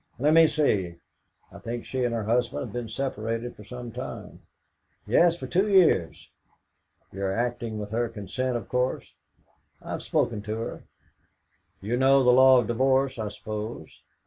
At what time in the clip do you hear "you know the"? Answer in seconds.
11.81-12.31